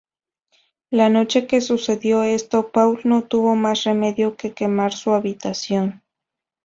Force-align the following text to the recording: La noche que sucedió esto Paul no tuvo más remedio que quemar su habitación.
La 0.89 1.09
noche 1.09 1.45
que 1.45 1.61
sucedió 1.61 2.23
esto 2.23 2.71
Paul 2.71 3.01
no 3.03 3.21
tuvo 3.27 3.55
más 3.55 3.83
remedio 3.83 4.35
que 4.35 4.51
quemar 4.53 4.93
su 4.93 5.13
habitación. 5.13 6.01